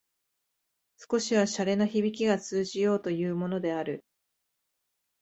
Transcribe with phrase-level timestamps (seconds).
[0.97, 4.03] 少しは洒落のひびきが通じようというものである